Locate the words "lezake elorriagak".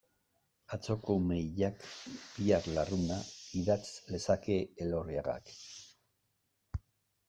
4.11-5.57